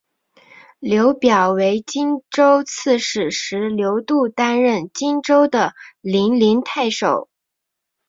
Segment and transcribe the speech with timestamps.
[0.79, 7.29] 刘表为荆州刺史时刘度担任荆州的零陵太守。